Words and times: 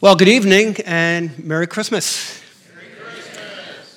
Well, 0.00 0.14
good 0.14 0.28
evening 0.28 0.76
and 0.86 1.36
Merry 1.44 1.66
Christmas. 1.66 2.40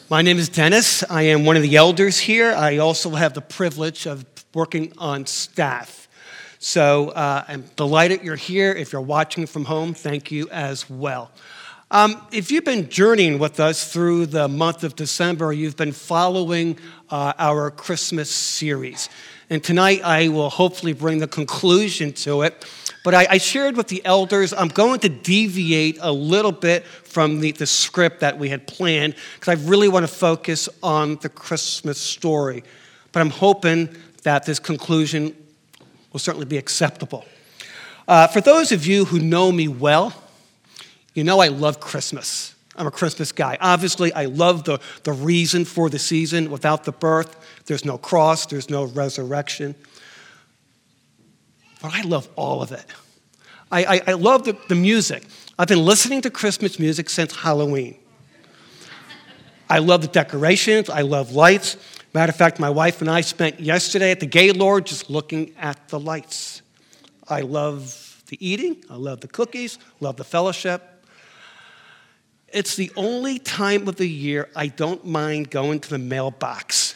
My 0.09 0.23
name 0.23 0.39
is 0.39 0.49
Dennis. 0.49 1.03
I 1.07 1.21
am 1.21 1.45
one 1.45 1.57
of 1.57 1.61
the 1.61 1.75
elders 1.75 2.17
here. 2.17 2.53
I 2.53 2.77
also 2.77 3.11
have 3.11 3.35
the 3.35 3.41
privilege 3.41 4.07
of 4.07 4.25
working 4.55 4.93
on 4.97 5.27
staff. 5.27 6.07
So 6.57 7.09
uh, 7.09 7.45
I'm 7.47 7.65
delighted 7.75 8.23
you're 8.23 8.35
here. 8.35 8.71
If 8.71 8.93
you're 8.93 8.99
watching 8.99 9.45
from 9.45 9.65
home, 9.65 9.93
thank 9.93 10.31
you 10.31 10.49
as 10.49 10.89
well. 10.89 11.29
Um, 11.91 12.19
if 12.31 12.51
you've 12.51 12.65
been 12.65 12.89
journeying 12.89 13.37
with 13.37 13.59
us 13.59 13.93
through 13.93 14.25
the 14.25 14.47
month 14.47 14.83
of 14.83 14.95
December, 14.95 15.53
you've 15.53 15.77
been 15.77 15.91
following 15.91 16.79
uh, 17.11 17.33
our 17.37 17.69
Christmas 17.69 18.31
series. 18.31 19.07
And 19.51 19.61
tonight 19.61 19.99
I 20.01 20.29
will 20.29 20.49
hopefully 20.49 20.93
bring 20.93 21.19
the 21.19 21.27
conclusion 21.27 22.13
to 22.13 22.43
it. 22.43 22.65
But 23.03 23.13
I, 23.13 23.27
I, 23.31 23.37
shared 23.37 23.75
with 23.75 23.89
the 23.89 24.01
elders, 24.05 24.53
I'm 24.53 24.69
going 24.69 25.01
to 25.01 25.09
deviate 25.09 25.97
a 25.99 26.11
little 26.11 26.53
bit 26.53 26.85
from 26.85 27.41
the, 27.41 27.51
the 27.51 27.65
script 27.65 28.21
that 28.21 28.39
we 28.39 28.47
had 28.47 28.65
planned 28.65 29.15
because 29.35 29.59
I 29.59 29.61
really 29.67 29.89
want 29.89 30.03
to 30.03 30.11
focus 30.11 30.69
on 30.81 31.17
the 31.17 31.27
Christmas 31.27 31.99
story. 31.99 32.63
But 33.11 33.19
I'm 33.19 33.29
hoping 33.29 33.89
that 34.23 34.45
this 34.45 34.57
conclusion 34.57 35.35
will 36.13 36.21
certainly 36.21 36.45
be 36.45 36.57
acceptable. 36.57 37.25
Uh, 38.07 38.27
for 38.27 38.39
those 38.39 38.71
of 38.71 38.85
you 38.85 39.03
who 39.03 39.19
know 39.19 39.51
me 39.51 39.67
well, 39.67 40.13
you 41.13 41.25
know 41.25 41.41
I 41.41 41.49
love 41.49 41.81
Christmas. 41.81 42.55
I'm 42.75 42.87
a 42.87 42.91
Christmas 42.91 43.31
guy. 43.31 43.57
Obviously, 43.59 44.13
I 44.13 44.25
love 44.25 44.63
the, 44.63 44.79
the 45.03 45.11
reason 45.11 45.65
for 45.65 45.89
the 45.89 45.99
season. 45.99 46.49
Without 46.49 46.85
the 46.85 46.91
birth, 46.91 47.63
there's 47.65 47.83
no 47.83 47.97
cross, 47.97 48.45
there's 48.45 48.69
no 48.69 48.85
resurrection 48.85 49.75
but 51.81 51.93
I 51.93 52.03
love 52.03 52.29
all 52.35 52.61
of 52.61 52.71
it. 52.71 52.85
I, 53.71 53.83
I, 53.83 54.01
I 54.07 54.13
love 54.13 54.45
the, 54.45 54.55
the 54.67 54.75
music. 54.75 55.23
I've 55.57 55.67
been 55.67 55.83
listening 55.83 56.21
to 56.21 56.29
Christmas 56.29 56.79
music 56.79 57.09
since 57.09 57.35
Halloween. 57.35 57.97
I 59.69 59.79
love 59.79 60.01
the 60.01 60.07
decorations, 60.07 60.89
I 60.89 61.01
love 61.01 61.31
lights. 61.31 61.77
Matter 62.13 62.31
of 62.31 62.35
fact, 62.35 62.59
my 62.59 62.69
wife 62.69 62.99
and 62.99 63.09
I 63.09 63.21
spent 63.21 63.59
yesterday 63.61 64.11
at 64.11 64.19
the 64.19 64.25
Gaylord 64.25 64.85
just 64.85 65.09
looking 65.09 65.53
at 65.57 65.87
the 65.87 65.99
lights. 65.99 66.61
I 67.27 67.41
love 67.41 68.21
the 68.27 68.45
eating, 68.45 68.83
I 68.89 68.95
love 68.95 69.21
the 69.21 69.29
cookies, 69.29 69.79
love 70.01 70.17
the 70.17 70.25
fellowship. 70.25 71.00
It's 72.53 72.75
the 72.75 72.91
only 72.95 73.39
time 73.39 73.87
of 73.87 73.95
the 73.95 74.07
year 74.07 74.49
I 74.55 74.67
don't 74.67 75.05
mind 75.05 75.49
going 75.49 75.79
to 75.79 75.89
the 75.89 75.97
mailbox 75.97 76.95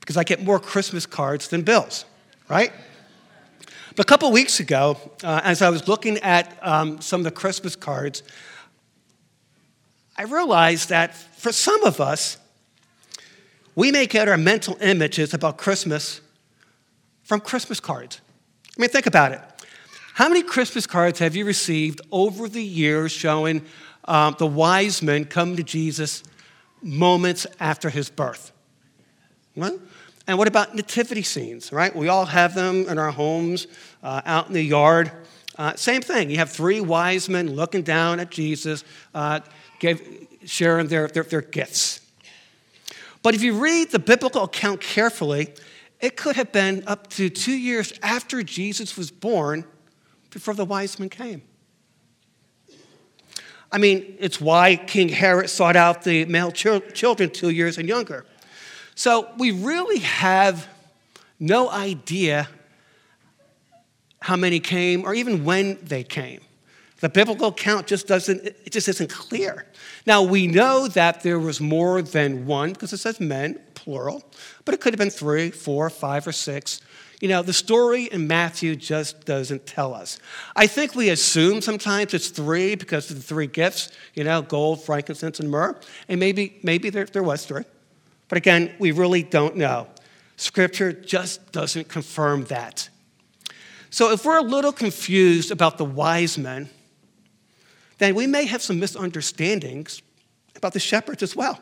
because 0.00 0.16
I 0.16 0.24
get 0.24 0.42
more 0.42 0.60
Christmas 0.60 1.06
cards 1.06 1.48
than 1.48 1.62
bills, 1.62 2.04
right? 2.48 2.72
But 3.96 4.06
a 4.06 4.08
couple 4.08 4.30
weeks 4.32 4.60
ago, 4.60 4.96
uh, 5.22 5.40
as 5.44 5.60
I 5.60 5.70
was 5.70 5.88
looking 5.88 6.18
at 6.18 6.56
um, 6.62 7.00
some 7.00 7.20
of 7.20 7.24
the 7.24 7.30
Christmas 7.30 7.76
cards, 7.76 8.22
I 10.16 10.22
realized 10.22 10.88
that 10.90 11.14
for 11.14 11.52
some 11.52 11.82
of 11.84 12.00
us, 12.00 12.38
we 13.74 13.90
may 13.90 14.06
get 14.06 14.28
our 14.28 14.36
mental 14.36 14.76
images 14.80 15.34
about 15.34 15.56
Christmas 15.58 16.20
from 17.24 17.40
Christmas 17.40 17.80
cards. 17.80 18.20
I 18.76 18.80
mean, 18.80 18.90
think 18.90 19.06
about 19.06 19.32
it. 19.32 19.40
How 20.14 20.28
many 20.28 20.42
Christmas 20.42 20.86
cards 20.86 21.18
have 21.18 21.34
you 21.34 21.44
received 21.44 22.00
over 22.10 22.48
the 22.48 22.62
years 22.62 23.12
showing 23.12 23.64
um, 24.04 24.36
the 24.38 24.46
wise 24.46 25.02
men 25.02 25.24
come 25.24 25.56
to 25.56 25.62
Jesus 25.62 26.22
moments 26.82 27.46
after 27.60 27.90
his 27.90 28.10
birth? 28.10 28.52
And 29.56 30.38
what 30.38 30.48
about 30.48 30.74
nativity 30.74 31.22
scenes, 31.22 31.72
right? 31.72 31.94
We 31.94 32.08
all 32.08 32.26
have 32.26 32.54
them 32.54 32.88
in 32.88 32.98
our 32.98 33.10
homes, 33.10 33.66
uh, 34.02 34.22
out 34.24 34.48
in 34.48 34.54
the 34.54 34.62
yard. 34.62 35.10
Uh, 35.56 35.74
same 35.74 36.00
thing. 36.00 36.30
You 36.30 36.38
have 36.38 36.50
three 36.50 36.80
wise 36.80 37.28
men 37.28 37.54
looking 37.54 37.82
down 37.82 38.20
at 38.20 38.30
Jesus, 38.30 38.84
uh, 39.14 39.40
sharing 40.44 40.86
their, 40.86 41.08
their, 41.08 41.24
their 41.24 41.42
gifts. 41.42 42.00
But 43.22 43.34
if 43.34 43.42
you 43.42 43.58
read 43.58 43.90
the 43.90 43.98
biblical 43.98 44.44
account 44.44 44.80
carefully, 44.80 45.54
it 46.00 46.16
could 46.16 46.36
have 46.36 46.50
been 46.50 46.82
up 46.86 47.08
to 47.10 47.28
two 47.28 47.52
years 47.52 47.92
after 48.02 48.42
Jesus 48.42 48.96
was 48.96 49.10
born 49.10 49.64
before 50.30 50.54
the 50.54 50.64
wise 50.64 50.98
men 50.98 51.08
came. 51.08 51.42
I 53.72 53.78
mean, 53.78 54.16
it's 54.18 54.40
why 54.40 54.76
King 54.76 55.08
Herod 55.08 55.48
sought 55.48 55.76
out 55.76 56.02
the 56.02 56.26
male 56.26 56.52
children 56.52 57.30
two 57.30 57.50
years 57.50 57.78
and 57.78 57.88
younger. 57.88 58.26
So 58.94 59.30
we 59.38 59.50
really 59.50 60.00
have 60.00 60.68
no 61.40 61.70
idea 61.70 62.48
how 64.20 64.36
many 64.36 64.60
came 64.60 65.04
or 65.04 65.14
even 65.14 65.44
when 65.44 65.78
they 65.82 66.04
came. 66.04 66.40
The 67.00 67.08
biblical 67.08 67.48
account 67.48 67.88
just 67.88 68.06
doesn't, 68.06 68.44
it 68.44 68.70
just 68.70 68.88
isn't 68.88 69.10
clear. 69.10 69.66
Now, 70.06 70.22
we 70.22 70.46
know 70.46 70.86
that 70.88 71.22
there 71.22 71.40
was 71.40 71.60
more 71.60 72.00
than 72.00 72.46
one 72.46 72.74
because 72.74 72.92
it 72.92 72.98
says 72.98 73.18
men, 73.18 73.58
plural, 73.74 74.22
but 74.64 74.74
it 74.74 74.80
could 74.80 74.92
have 74.92 74.98
been 74.98 75.10
three, 75.10 75.50
four, 75.50 75.90
five, 75.90 76.26
or 76.28 76.32
six. 76.32 76.80
You 77.22 77.28
know, 77.28 77.40
the 77.40 77.52
story 77.52 78.06
in 78.06 78.26
Matthew 78.26 78.74
just 78.74 79.24
doesn't 79.24 79.64
tell 79.64 79.94
us. 79.94 80.18
I 80.56 80.66
think 80.66 80.96
we 80.96 81.08
assume 81.10 81.60
sometimes 81.60 82.14
it's 82.14 82.30
three 82.30 82.74
because 82.74 83.12
of 83.12 83.16
the 83.16 83.22
three 83.22 83.46
gifts, 83.46 83.92
you 84.14 84.24
know, 84.24 84.42
gold, 84.42 84.82
frankincense, 84.82 85.38
and 85.38 85.48
myrrh. 85.48 85.78
And 86.08 86.18
maybe, 86.18 86.58
maybe 86.64 86.90
there, 86.90 87.04
there 87.04 87.22
was 87.22 87.46
three. 87.46 87.62
But 88.26 88.38
again, 88.38 88.74
we 88.80 88.90
really 88.90 89.22
don't 89.22 89.56
know. 89.56 89.86
Scripture 90.36 90.92
just 90.92 91.52
doesn't 91.52 91.88
confirm 91.88 92.46
that. 92.46 92.88
So 93.90 94.10
if 94.10 94.24
we're 94.24 94.38
a 94.38 94.42
little 94.42 94.72
confused 94.72 95.52
about 95.52 95.78
the 95.78 95.84
wise 95.84 96.36
men, 96.36 96.70
then 97.98 98.16
we 98.16 98.26
may 98.26 98.46
have 98.46 98.62
some 98.62 98.80
misunderstandings 98.80 100.02
about 100.56 100.72
the 100.72 100.80
shepherds 100.80 101.22
as 101.22 101.36
well. 101.36 101.60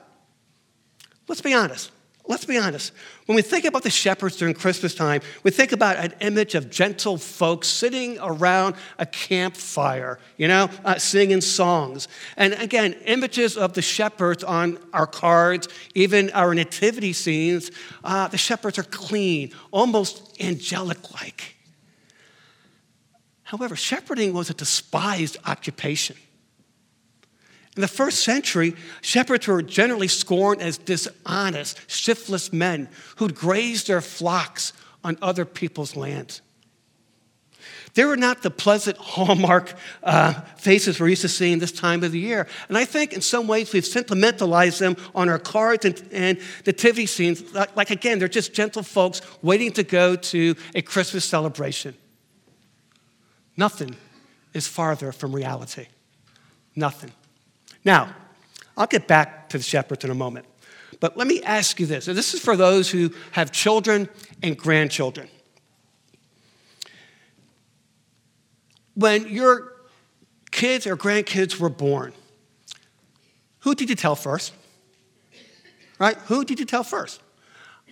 Let's 1.28 1.42
be 1.42 1.52
honest 1.52 1.90
let's 2.30 2.44
be 2.44 2.56
honest. 2.56 2.92
When 3.26 3.34
we 3.34 3.42
think 3.42 3.64
about 3.64 3.82
the 3.82 3.90
shepherds 3.90 4.36
during 4.36 4.54
Christmas 4.54 4.94
time, 4.94 5.20
we 5.42 5.50
think 5.50 5.72
about 5.72 5.96
an 5.96 6.14
image 6.20 6.54
of 6.54 6.70
gentle 6.70 7.18
folks 7.18 7.66
sitting 7.66 8.18
around 8.20 8.76
a 9.00 9.04
campfire, 9.04 10.20
you 10.36 10.46
know, 10.46 10.70
uh, 10.84 10.96
singing 10.96 11.40
songs. 11.40 12.06
And 12.36 12.54
again, 12.54 12.92
images 13.04 13.56
of 13.56 13.72
the 13.72 13.82
shepherds 13.82 14.44
on 14.44 14.78
our 14.92 15.08
cards, 15.08 15.68
even 15.96 16.30
our 16.30 16.54
nativity 16.54 17.12
scenes, 17.12 17.72
uh, 18.04 18.28
the 18.28 18.38
shepherds 18.38 18.78
are 18.78 18.84
clean, 18.84 19.52
almost 19.72 20.40
angelic 20.40 21.12
like. 21.12 21.56
However, 23.42 23.74
shepherding 23.74 24.32
was 24.32 24.50
a 24.50 24.54
despised 24.54 25.36
occupation. 25.44 26.14
In 27.76 27.82
the 27.82 27.88
first 27.88 28.24
century, 28.24 28.74
shepherds 29.00 29.46
were 29.46 29.62
generally 29.62 30.08
scorned 30.08 30.60
as 30.60 30.76
dishonest, 30.76 31.78
shiftless 31.88 32.52
men 32.52 32.88
who'd 33.16 33.34
grazed 33.34 33.86
their 33.86 34.00
flocks 34.00 34.72
on 35.04 35.16
other 35.22 35.44
people's 35.44 35.94
land. 35.96 36.40
They 37.94 38.04
were 38.04 38.16
not 38.16 38.42
the 38.42 38.50
pleasant 38.50 38.96
hallmark 38.98 39.74
uh, 40.02 40.32
faces 40.56 41.00
we're 41.00 41.08
used 41.08 41.22
to 41.22 41.28
seeing 41.28 41.58
this 41.58 41.72
time 41.72 42.02
of 42.02 42.12
the 42.12 42.18
year. 42.18 42.46
And 42.68 42.76
I 42.76 42.84
think 42.84 43.12
in 43.12 43.20
some 43.20 43.46
ways 43.46 43.72
we've 43.72 43.86
sentimentalized 43.86 44.80
them 44.80 44.96
on 45.14 45.28
our 45.28 45.38
cards 45.38 45.84
and, 45.84 46.02
and 46.12 46.38
nativity 46.66 47.06
scenes. 47.06 47.54
Like, 47.54 47.76
like, 47.76 47.90
again, 47.90 48.18
they're 48.18 48.28
just 48.28 48.52
gentle 48.52 48.82
folks 48.82 49.20
waiting 49.42 49.72
to 49.72 49.82
go 49.82 50.16
to 50.16 50.54
a 50.74 50.82
Christmas 50.82 51.24
celebration. 51.24 51.94
Nothing 53.56 53.96
is 54.54 54.66
farther 54.66 55.12
from 55.12 55.34
reality. 55.34 55.86
Nothing. 56.76 57.12
Now, 57.84 58.14
I'll 58.76 58.86
get 58.86 59.06
back 59.06 59.48
to 59.50 59.58
the 59.58 59.64
shepherds 59.64 60.04
in 60.04 60.10
a 60.10 60.14
moment. 60.14 60.46
But 61.00 61.16
let 61.16 61.26
me 61.26 61.42
ask 61.42 61.80
you 61.80 61.86
this. 61.86 62.08
And 62.08 62.16
this 62.16 62.34
is 62.34 62.40
for 62.40 62.56
those 62.56 62.90
who 62.90 63.10
have 63.32 63.52
children 63.52 64.08
and 64.42 64.56
grandchildren. 64.56 65.28
When 68.94 69.28
your 69.28 69.72
kids 70.50 70.86
or 70.86 70.96
grandkids 70.96 71.58
were 71.58 71.70
born, 71.70 72.12
who 73.60 73.74
did 73.74 73.88
you 73.88 73.96
tell 73.96 74.16
first? 74.16 74.52
Right? 75.98 76.16
Who 76.26 76.44
did 76.44 76.58
you 76.58 76.66
tell 76.66 76.84
first? 76.84 77.22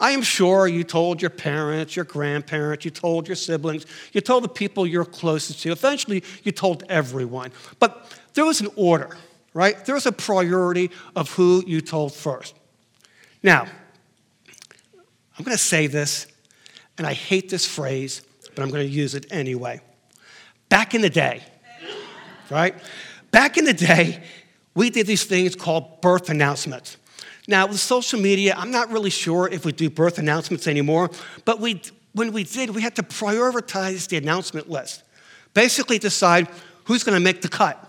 I 0.00 0.12
am 0.12 0.22
sure 0.22 0.68
you 0.68 0.84
told 0.84 1.20
your 1.20 1.30
parents, 1.30 1.96
your 1.96 2.04
grandparents, 2.04 2.84
you 2.84 2.90
told 2.90 3.26
your 3.26 3.36
siblings, 3.36 3.84
you 4.12 4.20
told 4.20 4.44
the 4.44 4.48
people 4.48 4.86
you're 4.86 5.04
closest 5.04 5.62
to. 5.62 5.72
Eventually, 5.72 6.22
you 6.44 6.52
told 6.52 6.84
everyone. 6.88 7.52
But 7.80 8.06
there 8.34 8.44
was 8.44 8.60
an 8.60 8.68
order 8.76 9.16
right? 9.54 9.84
There's 9.84 10.06
a 10.06 10.12
priority 10.12 10.90
of 11.16 11.30
who 11.32 11.62
you 11.66 11.80
told 11.80 12.14
first. 12.14 12.54
Now, 13.42 13.66
I'm 15.38 15.44
going 15.44 15.56
to 15.56 15.62
say 15.62 15.86
this, 15.86 16.26
and 16.96 17.06
I 17.06 17.12
hate 17.12 17.48
this 17.48 17.64
phrase, 17.64 18.22
but 18.54 18.62
I'm 18.62 18.70
going 18.70 18.86
to 18.86 18.92
use 18.92 19.14
it 19.14 19.26
anyway. 19.30 19.80
Back 20.68 20.94
in 20.94 21.00
the 21.00 21.10
day, 21.10 21.42
right? 22.50 22.74
Back 23.30 23.56
in 23.56 23.64
the 23.64 23.74
day, 23.74 24.22
we 24.74 24.90
did 24.90 25.06
these 25.06 25.24
things 25.24 25.54
called 25.54 26.00
birth 26.00 26.28
announcements. 26.28 26.96
Now, 27.46 27.66
with 27.66 27.80
social 27.80 28.20
media, 28.20 28.54
I'm 28.56 28.70
not 28.70 28.90
really 28.90 29.10
sure 29.10 29.48
if 29.48 29.64
we 29.64 29.72
do 29.72 29.88
birth 29.88 30.18
announcements 30.18 30.66
anymore, 30.66 31.10
but 31.44 31.60
we, 31.60 31.80
when 32.12 32.32
we 32.32 32.44
did, 32.44 32.70
we 32.70 32.82
had 32.82 32.96
to 32.96 33.02
prioritize 33.02 34.08
the 34.08 34.18
announcement 34.18 34.68
list. 34.68 35.02
Basically, 35.54 35.98
decide 35.98 36.48
who's 36.84 37.04
going 37.04 37.16
to 37.16 37.24
make 37.24 37.40
the 37.40 37.48
cut 37.48 37.87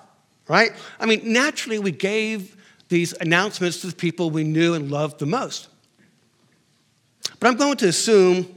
right? 0.49 0.71
I 0.99 1.05
mean, 1.05 1.21
naturally, 1.31 1.79
we 1.79 1.91
gave 1.91 2.57
these 2.89 3.13
announcements 3.13 3.81
to 3.81 3.87
the 3.87 3.95
people 3.95 4.31
we 4.31 4.43
knew 4.43 4.73
and 4.73 4.91
loved 4.91 5.19
the 5.19 5.25
most. 5.25 5.69
But 7.39 7.47
I'm 7.47 7.55
going 7.55 7.77
to 7.77 7.87
assume 7.87 8.53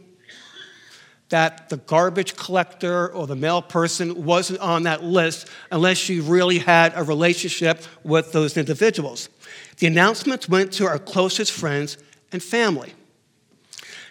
that 1.28 1.68
the 1.68 1.76
garbage 1.76 2.36
collector 2.36 3.10
or 3.12 3.26
the 3.26 3.36
mail 3.36 3.62
person 3.62 4.24
wasn't 4.24 4.60
on 4.60 4.82
that 4.82 5.04
list 5.04 5.48
unless 5.70 6.08
you 6.08 6.22
really 6.22 6.58
had 6.58 6.92
a 6.96 7.04
relationship 7.04 7.82
with 8.04 8.32
those 8.32 8.56
individuals. 8.56 9.28
The 9.78 9.86
announcements 9.86 10.48
went 10.48 10.72
to 10.74 10.86
our 10.86 10.98
closest 10.98 11.52
friends 11.52 11.96
and 12.32 12.42
family. 12.42 12.92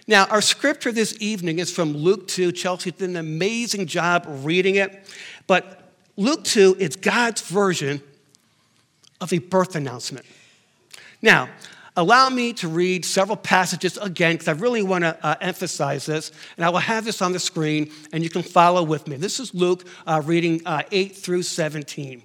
Now, 0.08 0.26
our 0.26 0.42
scripture 0.42 0.92
this 0.92 1.16
evening 1.20 1.60
is 1.60 1.72
from 1.72 1.94
Luke 1.94 2.28
2. 2.28 2.54
Chelsea 2.54 2.92
did 2.92 3.10
an 3.10 3.18
amazing 3.18 3.86
job 3.86 4.26
reading 4.28 4.76
it. 4.76 5.08
But 5.46 5.81
Luke 6.22 6.44
2 6.44 6.76
is 6.78 6.96
God's 6.96 7.42
version 7.42 8.00
of 9.20 9.34
a 9.34 9.40
birth 9.40 9.76
announcement. 9.76 10.24
Now, 11.20 11.50
allow 11.98 12.30
me 12.30 12.54
to 12.54 12.68
read 12.68 13.06
several 13.06 13.36
passages 13.36 13.98
again 13.98 14.36
because 14.36 14.48
I 14.48 14.52
really 14.52 14.84
want 14.84 15.04
to 15.04 15.18
uh, 15.26 15.36
emphasize 15.42 16.06
this. 16.06 16.32
And 16.58 16.66
I 16.66 16.70
will 16.70 16.78
have 16.78 17.06
this 17.06 17.24
on 17.24 17.32
the 17.32 17.40
screen 17.40 17.92
and 18.14 18.24
you 18.24 18.30
can 18.30 18.44
follow 18.44 18.84
with 18.84 19.08
me. 19.08 19.16
This 19.16 19.40
is 19.40 19.56
Luke 19.56 19.84
uh, 20.06 20.22
reading 20.24 20.62
uh, 20.64 20.84
8 20.92 21.16
through 21.16 21.42
17. 21.42 22.22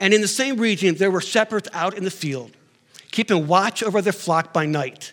And 0.00 0.14
in 0.14 0.22
the 0.22 0.28
same 0.28 0.56
region, 0.56 0.94
there 0.94 1.10
were 1.10 1.20
shepherds 1.20 1.68
out 1.74 1.92
in 1.92 2.04
the 2.04 2.10
field, 2.10 2.52
keeping 3.10 3.48
watch 3.48 3.82
over 3.82 4.00
their 4.00 4.14
flock 4.14 4.54
by 4.54 4.64
night. 4.64 5.12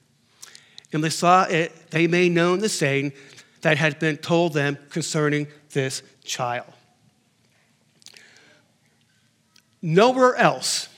And 0.93 1.03
they 1.03 1.09
saw 1.09 1.43
it, 1.45 1.91
they 1.91 2.07
made 2.07 2.31
known 2.31 2.59
the 2.59 2.69
saying 2.69 3.13
that 3.61 3.77
had 3.77 3.99
been 3.99 4.17
told 4.17 4.53
them 4.53 4.77
concerning 4.89 5.47
this 5.71 6.01
child. 6.23 6.65
Nowhere 9.81 10.35
else, 10.35 10.89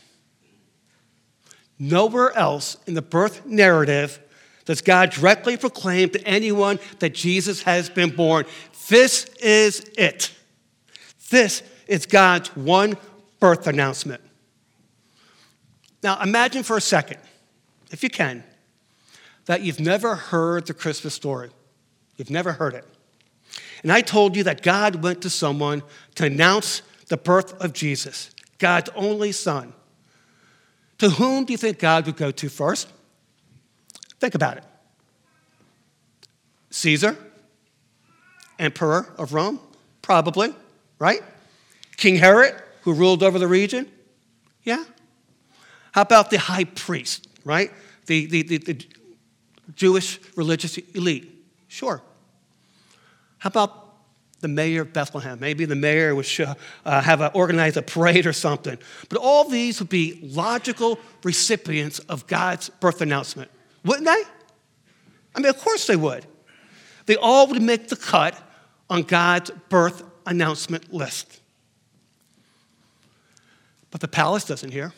nowhere 1.80 2.36
else 2.36 2.78
in 2.86 2.96
the 2.96 3.02
birth 3.02 3.46
narrative 3.46 4.20
does 4.66 4.82
God 4.82 5.12
directly 5.12 5.58
proclaim 5.58 6.10
to 6.10 6.28
anyone 6.28 6.80
that 7.00 7.14
Jesus 7.14 7.64
has 7.64 7.90
been 7.90 8.16
born. 8.16 8.46
This 8.90 9.26
is 9.42 9.86
it. 9.98 10.34
This 11.30 11.64
is 11.88 12.06
God's 12.06 12.50
one 12.56 12.98
birth 13.40 13.68
announcement. 13.68 14.22
Now, 16.02 16.22
imagine 16.22 16.64
for 16.64 16.78
a 16.78 16.82
second, 16.82 17.20
if 17.92 18.04
you 18.04 18.10
can, 18.10 18.44
that 19.46 19.62
you've 19.62 19.80
never 19.80 20.16
heard 20.16 20.68
the 20.68 20.74
Christmas 20.74 21.14
story. 21.14 21.50
You've 22.18 22.30
never 22.30 22.54
heard 22.54 22.74
it. 22.74 22.86
And 23.82 23.92
I 23.92 24.02
told 24.02 24.36
you 24.36 24.44
that 24.46 24.62
God 24.62 25.04
went 25.04 25.22
to 25.24 25.30
someone 25.30 25.84
to 26.16 26.26
announce 26.26 26.82
the 27.10 27.18
birth 27.18 27.54
of 27.62 27.74
Jesus, 27.74 28.32
God's 28.60 28.90
only 28.96 29.32
son. 29.32 29.74
To 31.00 31.10
whom 31.10 31.44
do 31.44 31.52
you 31.52 31.58
think 31.58 31.80
God 31.80 32.06
would 32.06 32.16
go 32.16 32.32
to 32.32 32.50
first? 32.50 32.90
Think 34.20 34.36
about 34.36 34.58
it. 34.58 34.64
Caesar, 36.70 37.18
emperor 38.58 39.14
of 39.18 39.34
Rome? 39.34 39.60
Probably, 40.02 40.56
right? 40.98 41.22
King 41.98 42.16
Herod, 42.16 42.56
who 42.84 42.94
ruled 42.94 43.22
over 43.22 43.38
the 43.38 43.48
region? 43.48 43.92
Yeah. 44.64 44.84
How 45.92 46.02
about 46.02 46.30
the 46.30 46.40
high 46.40 46.64
priest, 46.64 47.28
right? 47.44 47.72
The, 48.06 48.26
the, 48.26 48.44
the, 48.44 48.58
the 48.58 48.88
Jewish 49.76 50.20
religious 50.36 50.78
elite? 50.78 51.30
Sure. 51.68 52.02
How 53.40 53.48
about 53.48 53.96
the 54.42 54.48
mayor 54.48 54.82
of 54.82 54.94
Bethlehem? 54.94 55.40
Maybe 55.40 55.66
the 55.66 55.76
mayor 55.76 56.14
would 56.16 56.26
show, 56.26 56.54
uh, 56.86 57.02
have 57.02 57.22
a, 57.22 57.32
a 57.34 57.82
parade 57.82 58.26
or 58.26 58.34
something. 58.34 58.78
But 59.10 59.18
all 59.18 59.50
these 59.50 59.80
would 59.80 59.90
be 59.90 60.20
logical 60.22 61.00
recipients 61.24 62.00
of 62.00 62.28
God's 62.28 62.70
birth 62.70 63.02
announcement, 63.02 63.50
wouldn't 63.84 64.06
they? 64.06 64.24
I 65.36 65.40
mean, 65.40 65.50
of 65.50 65.58
course 65.60 65.88
they 65.88 65.96
would. 65.96 66.26
They 67.06 67.16
all 67.16 67.48
would 67.48 67.62
make 67.62 67.90
the 67.90 67.96
cut 67.96 68.38
on 68.90 69.04
God's 69.04 69.52
birth 69.70 70.04
announcement 70.26 70.94
list. 70.94 71.42
But 73.92 74.02
the 74.02 74.08
palace 74.08 74.46
doesn't 74.46 74.72
hear. 74.72 74.94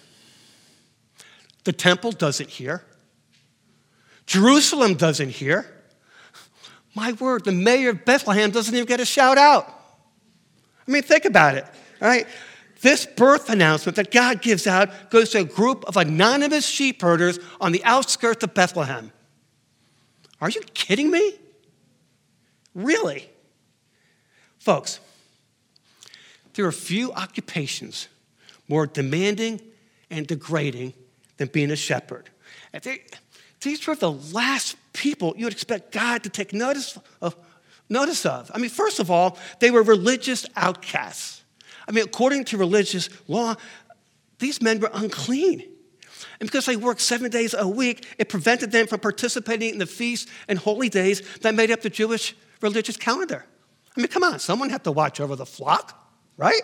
The 1.63 1.73
temple 1.73 2.11
doesn't 2.11 2.49
hear. 2.49 2.83
Jerusalem 4.25 4.95
doesn't 4.95 5.29
hear. 5.29 5.71
My 6.95 7.11
word, 7.13 7.45
the 7.45 7.51
mayor 7.51 7.89
of 7.89 8.05
Bethlehem 8.05 8.51
doesn't 8.51 8.73
even 8.73 8.87
get 8.87 8.99
a 8.99 9.05
shout 9.05 9.37
out. 9.37 9.67
I 10.87 10.91
mean, 10.91 11.03
think 11.03 11.25
about 11.25 11.55
it, 11.55 11.65
right? 11.99 12.27
This 12.81 13.05
birth 13.05 13.49
announcement 13.49 13.95
that 13.95 14.11
God 14.11 14.41
gives 14.41 14.67
out 14.67 15.09
goes 15.09 15.31
to 15.31 15.39
a 15.39 15.43
group 15.43 15.83
of 15.85 15.97
anonymous 15.97 16.65
sheep 16.65 17.01
herders 17.01 17.39
on 17.59 17.71
the 17.71 17.83
outskirts 17.83 18.43
of 18.43 18.53
Bethlehem. 18.53 19.11
Are 20.39 20.49
you 20.49 20.61
kidding 20.73 21.09
me? 21.09 21.33
Really? 22.73 23.29
Folks, 24.59 24.99
there 26.53 26.65
are 26.65 26.71
few 26.71 27.11
occupations 27.13 28.07
more 28.67 28.87
demanding 28.87 29.61
and 30.09 30.27
degrading 30.27 30.93
than 31.37 31.47
being 31.49 31.71
a 31.71 31.75
shepherd. 31.75 32.29
These 33.61 33.85
were 33.87 33.95
the 33.95 34.11
last 34.11 34.75
people 34.93 35.33
you 35.37 35.45
would 35.45 35.53
expect 35.53 35.91
God 35.91 36.23
to 36.23 36.29
take 36.29 36.53
notice 36.53 36.97
of, 37.21 37.35
notice 37.89 38.25
of. 38.25 38.51
I 38.53 38.57
mean, 38.57 38.69
first 38.69 38.99
of 38.99 39.09
all, 39.09 39.37
they 39.59 39.71
were 39.71 39.83
religious 39.83 40.45
outcasts. 40.55 41.43
I 41.87 41.91
mean, 41.91 42.03
according 42.03 42.45
to 42.45 42.57
religious 42.57 43.09
law, 43.27 43.55
these 44.39 44.61
men 44.61 44.79
were 44.79 44.89
unclean. 44.93 45.63
And 46.39 46.47
because 46.49 46.65
they 46.65 46.75
worked 46.75 47.01
seven 47.01 47.31
days 47.31 47.53
a 47.53 47.67
week, 47.67 48.05
it 48.17 48.29
prevented 48.29 48.71
them 48.71 48.87
from 48.87 48.99
participating 48.99 49.71
in 49.71 49.77
the 49.77 49.85
feasts 49.85 50.31
and 50.47 50.59
holy 50.59 50.89
days 50.89 51.21
that 51.39 51.55
made 51.55 51.71
up 51.71 51.81
the 51.81 51.89
Jewish 51.89 52.35
religious 52.61 52.97
calendar. 52.97 53.45
I 53.95 54.01
mean, 54.01 54.07
come 54.07 54.23
on, 54.23 54.39
someone 54.39 54.69
had 54.69 54.83
to 54.83 54.91
watch 54.91 55.19
over 55.19 55.35
the 55.35 55.45
flock, 55.45 56.11
right? 56.37 56.61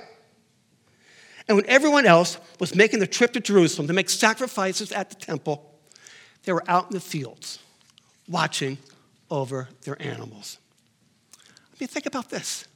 And 1.47 1.55
when 1.55 1.65
everyone 1.67 2.05
else 2.05 2.37
was 2.59 2.75
making 2.75 2.99
the 2.99 3.07
trip 3.07 3.33
to 3.33 3.39
Jerusalem 3.39 3.87
to 3.87 3.93
make 3.93 4.09
sacrifices 4.09 4.91
at 4.91 5.09
the 5.09 5.15
temple, 5.15 5.70
they 6.43 6.53
were 6.53 6.63
out 6.67 6.87
in 6.87 6.93
the 6.93 6.99
fields 6.99 7.59
watching 8.27 8.77
over 9.29 9.69
their 9.83 10.01
animals. 10.01 10.57
I 11.37 11.75
mean, 11.79 11.87
think 11.87 12.05
about 12.05 12.29
this. 12.29 12.67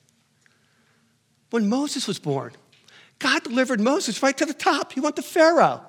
When 1.49 1.69
Moses 1.69 2.07
was 2.07 2.19
born, 2.19 2.53
God 3.19 3.43
delivered 3.43 3.79
Moses 3.79 4.21
right 4.21 4.37
to 4.37 4.45
the 4.45 4.53
top. 4.53 4.93
He 4.93 4.99
went 4.99 5.15
to 5.15 5.21
Pharaoh. 5.21 5.85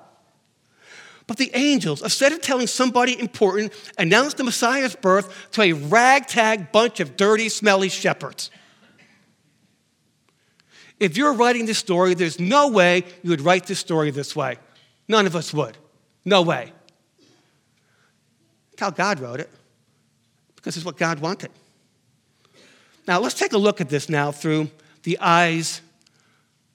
But 1.25 1.37
the 1.37 1.51
angels, 1.53 2.01
instead 2.01 2.31
of 2.31 2.41
telling 2.41 2.67
somebody 2.67 3.19
important, 3.19 3.73
announced 3.97 4.37
the 4.37 4.45
Messiah's 4.45 4.95
birth 4.95 5.51
to 5.51 5.61
a 5.61 5.73
ragtag 5.73 6.71
bunch 6.71 7.01
of 7.01 7.17
dirty, 7.17 7.49
smelly 7.49 7.89
shepherds. 7.89 8.49
If 10.99 11.17
you're 11.17 11.33
writing 11.33 11.65
this 11.65 11.77
story, 11.77 12.13
there's 12.13 12.39
no 12.39 12.69
way 12.69 13.03
you 13.23 13.29
would 13.29 13.41
write 13.41 13.67
this 13.67 13.79
story 13.79 14.09
this 14.09 14.35
way. 14.35 14.57
None 15.07 15.25
of 15.25 15.35
us 15.35 15.53
would. 15.53 15.77
No 16.23 16.41
way. 16.41 16.71
How 18.77 18.89
God 18.89 19.19
wrote 19.19 19.39
it, 19.39 19.49
because 20.55 20.77
it's 20.77 20.85
what 20.85 20.97
God 20.97 21.19
wanted. 21.19 21.51
Now, 23.07 23.19
let's 23.19 23.35
take 23.35 23.53
a 23.53 23.57
look 23.57 23.81
at 23.81 23.89
this 23.89 24.09
now 24.09 24.31
through 24.31 24.69
the 25.03 25.17
eyes 25.19 25.81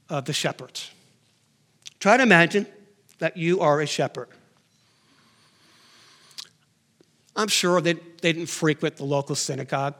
of 0.08 0.24
the 0.24 0.32
shepherds. 0.32 0.90
Try 2.00 2.16
to 2.16 2.22
imagine 2.22 2.66
that 3.18 3.36
you 3.36 3.60
are 3.60 3.80
a 3.80 3.86
shepherd. 3.86 4.28
I'm 7.36 7.48
sure 7.48 7.80
they, 7.80 7.92
they 7.92 8.32
didn't 8.32 8.46
frequent 8.46 8.96
the 8.96 9.04
local 9.04 9.34
synagogue, 9.34 9.94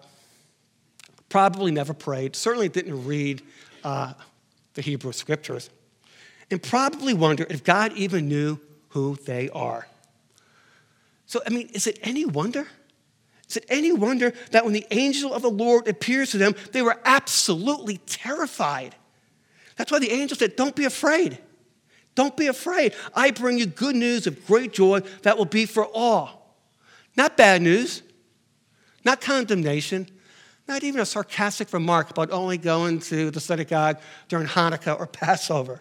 probably 1.28 1.70
never 1.70 1.94
prayed, 1.94 2.34
certainly 2.34 2.68
didn't 2.68 3.06
read 3.06 3.42
uh, 3.84 4.14
the 4.74 4.82
Hebrew 4.82 5.12
scriptures, 5.12 5.70
and 6.50 6.62
probably 6.62 7.14
wonder 7.14 7.46
if 7.48 7.62
God 7.62 7.92
even 7.92 8.28
knew 8.28 8.58
who 8.90 9.16
they 9.24 9.48
are. 9.50 9.86
So, 11.32 11.40
I 11.46 11.48
mean, 11.48 11.70
is 11.72 11.86
it 11.86 11.98
any 12.02 12.26
wonder? 12.26 12.68
Is 13.48 13.56
it 13.56 13.64
any 13.70 13.90
wonder 13.90 14.34
that 14.50 14.64
when 14.66 14.74
the 14.74 14.86
angel 14.90 15.32
of 15.32 15.40
the 15.40 15.50
Lord 15.50 15.88
appears 15.88 16.30
to 16.32 16.36
them, 16.36 16.54
they 16.72 16.82
were 16.82 17.00
absolutely 17.06 17.96
terrified? 18.04 18.94
That's 19.76 19.90
why 19.90 19.98
the 19.98 20.10
angel 20.10 20.36
said, 20.36 20.56
Don't 20.56 20.76
be 20.76 20.84
afraid. 20.84 21.38
Don't 22.14 22.36
be 22.36 22.48
afraid. 22.48 22.94
I 23.14 23.30
bring 23.30 23.56
you 23.56 23.64
good 23.64 23.96
news 23.96 24.26
of 24.26 24.46
great 24.46 24.74
joy 24.74 25.00
that 25.22 25.38
will 25.38 25.46
be 25.46 25.64
for 25.64 25.86
all. 25.94 26.54
Not 27.16 27.38
bad 27.38 27.62
news, 27.62 28.02
not 29.02 29.22
condemnation, 29.22 30.08
not 30.68 30.84
even 30.84 31.00
a 31.00 31.06
sarcastic 31.06 31.72
remark 31.72 32.10
about 32.10 32.30
only 32.30 32.58
going 32.58 33.00
to 33.00 33.30
the 33.30 33.40
synagogue 33.40 33.98
during 34.28 34.48
Hanukkah 34.48 35.00
or 35.00 35.06
Passover. 35.06 35.80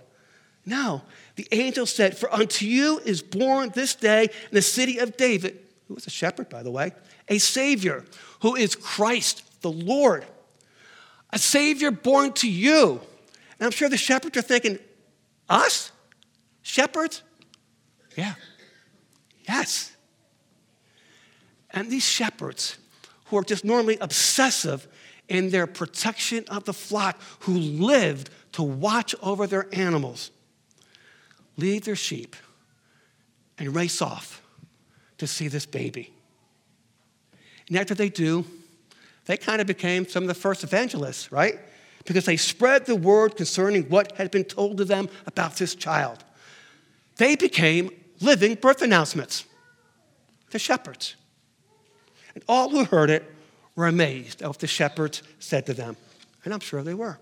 No, 0.65 1.01
the 1.35 1.47
angel 1.51 1.85
said, 1.85 2.17
For 2.17 2.31
unto 2.33 2.65
you 2.65 2.99
is 2.99 3.21
born 3.21 3.71
this 3.73 3.95
day 3.95 4.23
in 4.23 4.55
the 4.55 4.61
city 4.61 4.99
of 4.99 5.17
David, 5.17 5.59
who 5.87 5.95
was 5.95 6.05
a 6.05 6.11
shepherd, 6.11 6.49
by 6.49 6.63
the 6.63 6.71
way, 6.71 6.91
a 7.27 7.39
Savior 7.39 8.05
who 8.41 8.55
is 8.55 8.75
Christ 8.75 9.61
the 9.61 9.71
Lord. 9.71 10.25
A 11.31 11.39
Savior 11.39 11.91
born 11.91 12.33
to 12.33 12.49
you. 12.49 12.99
And 13.59 13.65
I'm 13.65 13.71
sure 13.71 13.89
the 13.89 13.97
shepherds 13.97 14.37
are 14.37 14.41
thinking, 14.41 14.79
Us? 15.49 15.91
Shepherds? 16.61 17.23
Yeah. 18.15 18.33
Yes. 19.47 19.95
And 21.71 21.89
these 21.89 22.05
shepherds, 22.05 22.77
who 23.25 23.37
are 23.37 23.43
just 23.43 23.63
normally 23.63 23.97
obsessive 24.01 24.87
in 25.29 25.49
their 25.49 25.65
protection 25.65 26.43
of 26.49 26.65
the 26.65 26.73
flock, 26.73 27.19
who 27.41 27.53
lived 27.53 28.29
to 28.51 28.63
watch 28.63 29.15
over 29.21 29.47
their 29.47 29.67
animals, 29.73 30.31
leave 31.57 31.85
their 31.85 31.95
sheep 31.95 32.35
and 33.57 33.75
race 33.75 34.01
off 34.01 34.41
to 35.17 35.27
see 35.27 35.47
this 35.47 35.65
baby. 35.65 36.13
And 37.67 37.77
after 37.77 37.93
they 37.93 38.09
do, 38.09 38.45
they 39.25 39.37
kind 39.37 39.61
of 39.61 39.67
became 39.67 40.07
some 40.07 40.23
of 40.23 40.27
the 40.27 40.33
first 40.33 40.63
evangelists, 40.63 41.31
right? 41.31 41.59
Because 42.05 42.25
they 42.25 42.37
spread 42.37 42.85
the 42.85 42.95
word 42.95 43.35
concerning 43.35 43.83
what 43.83 44.13
had 44.13 44.31
been 44.31 44.43
told 44.43 44.77
to 44.77 44.85
them 44.85 45.09
about 45.27 45.55
this 45.57 45.75
child. 45.75 46.23
They 47.17 47.35
became 47.35 47.91
living 48.19 48.55
birth 48.55 48.81
announcements. 48.81 49.45
The 50.49 50.59
shepherds. 50.59 51.15
And 52.33 52.43
all 52.47 52.69
who 52.69 52.83
heard 52.83 53.09
it 53.09 53.23
were 53.75 53.87
amazed 53.87 54.41
at 54.41 54.47
what 54.47 54.59
the 54.59 54.67
shepherds 54.67 55.21
said 55.39 55.65
to 55.67 55.73
them. 55.73 55.95
And 56.43 56.53
I'm 56.53 56.59
sure 56.59 56.83
they 56.83 56.93
were. 56.93 57.19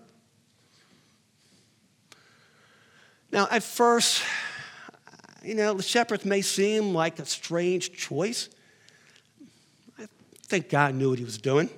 Now, 3.32 3.46
at 3.50 3.62
first, 3.62 4.22
you 5.42 5.54
know, 5.54 5.74
the 5.74 5.82
shepherds 5.82 6.24
may 6.24 6.42
seem 6.42 6.94
like 6.94 7.18
a 7.18 7.24
strange 7.24 7.92
choice. 7.92 8.48
I 9.98 10.06
think 10.44 10.68
God 10.68 10.94
knew 10.94 11.10
what 11.10 11.18
he 11.18 11.24
was 11.24 11.38
doing. 11.38 11.70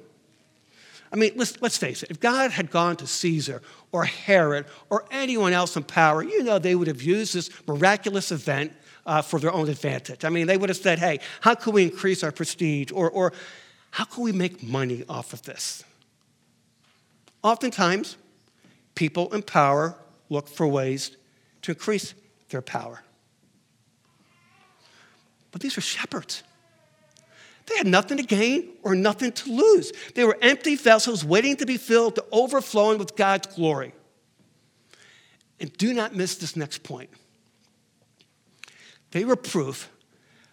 I 1.12 1.16
mean, 1.16 1.32
let's, 1.36 1.60
let's 1.60 1.76
face 1.76 2.02
it, 2.02 2.10
if 2.10 2.20
God 2.20 2.50
had 2.52 2.70
gone 2.70 2.96
to 2.96 3.06
Caesar 3.06 3.60
or 3.92 4.04
Herod 4.04 4.64
or 4.88 5.04
anyone 5.10 5.52
else 5.52 5.76
in 5.76 5.82
power, 5.82 6.22
you 6.22 6.42
know 6.42 6.58
they 6.58 6.74
would 6.74 6.88
have 6.88 7.02
used 7.02 7.34
this 7.34 7.50
miraculous 7.66 8.32
event 8.32 8.72
uh, 9.04 9.20
for 9.20 9.38
their 9.38 9.52
own 9.52 9.68
advantage. 9.68 10.24
I 10.24 10.30
mean, 10.30 10.46
they 10.46 10.56
would 10.56 10.70
have 10.70 10.78
said, 10.78 10.98
hey, 10.98 11.20
how 11.42 11.54
can 11.54 11.74
we 11.74 11.82
increase 11.82 12.24
our 12.24 12.32
prestige? 12.32 12.90
Or, 12.92 13.10
or 13.10 13.34
how 13.90 14.04
can 14.04 14.22
we 14.22 14.32
make 14.32 14.62
money 14.62 15.04
off 15.06 15.34
of 15.34 15.42
this? 15.42 15.84
Oftentimes, 17.42 18.16
people 18.94 19.34
in 19.34 19.42
power 19.42 19.96
look 20.30 20.48
for 20.48 20.66
ways 20.66 21.14
to 21.62 21.72
increase 21.72 22.14
their 22.50 22.62
power. 22.62 23.02
But 25.50 25.60
these 25.60 25.76
were 25.76 25.82
shepherds. 25.82 26.42
They 27.66 27.76
had 27.76 27.86
nothing 27.86 28.16
to 28.16 28.22
gain 28.22 28.70
or 28.82 28.94
nothing 28.94 29.32
to 29.32 29.52
lose. 29.52 29.92
They 30.14 30.24
were 30.24 30.36
empty 30.42 30.74
vessels 30.74 31.24
waiting 31.24 31.56
to 31.56 31.66
be 31.66 31.76
filled 31.76 32.16
to 32.16 32.24
overflowing 32.32 32.98
with 32.98 33.16
God's 33.16 33.46
glory. 33.54 33.94
And 35.60 35.72
do 35.76 35.94
not 35.94 36.14
miss 36.14 36.34
this 36.36 36.56
next 36.56 36.82
point. 36.82 37.10
They 39.12 39.24
were 39.24 39.36
proof 39.36 39.90